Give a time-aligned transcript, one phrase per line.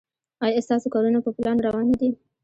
[0.45, 2.09] ایا ستاسو کارونه په پلان روان نه دي؟